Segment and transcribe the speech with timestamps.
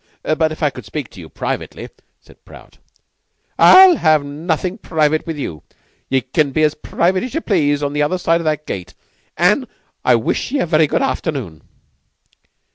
[0.23, 1.87] "But if I could speak to you privately,"
[2.19, 2.79] said Prout.
[3.59, 5.61] "I'll have nothing private with you!
[6.09, 8.95] Ye can be as private as ye please on the other side o' that gate
[9.37, 9.67] an'
[10.03, 11.61] I wish ye a very good afternoon."